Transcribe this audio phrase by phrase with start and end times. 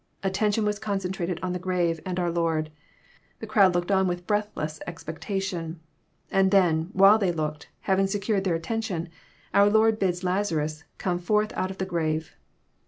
[0.23, 2.71] Attention was concentrated on the grave and our Lord.
[3.37, 5.79] The crowd looked on with breath less expectation;
[6.31, 9.09] and then, while they looked, having secured their attention,
[9.53, 12.35] our Lord bids Lazarus come forth out of the grave.